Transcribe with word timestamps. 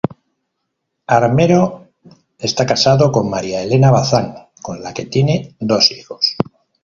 Armero 1.19 1.63
está 2.39 2.65
casado 2.65 3.11
con 3.11 3.29
María 3.29 3.61
Elena 3.61 3.91
Bazán 3.91 4.49
con 4.63 4.81
la 4.81 4.95
que 4.95 5.05
tiene 5.05 5.55
dos 5.59 5.91
hijos. 5.91 6.37